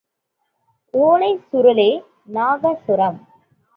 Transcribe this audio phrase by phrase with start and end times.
[0.93, 1.89] ஓலைச் சுருளே
[2.33, 3.19] nagaswaram.